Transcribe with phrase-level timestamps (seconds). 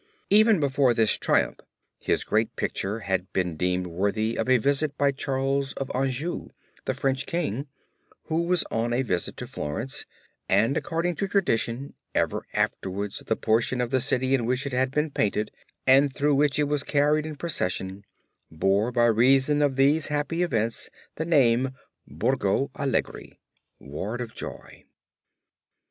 [0.31, 1.59] Even before this triumph
[1.99, 6.49] his great picture had been deemed worthy of a visit by Charles of Anjou,
[6.85, 7.67] the French King,
[8.23, 10.07] who was on a visit to Florence
[10.49, 14.89] and according to tradition ever afterwards the portion of the city in which it had
[14.89, 15.51] been painted
[15.85, 18.03] and through which it was carried in procession,
[18.49, 21.75] bore by reason of these happy events the name
[22.07, 23.39] Borgo Allegri
[23.77, 24.83] Ward of Joy.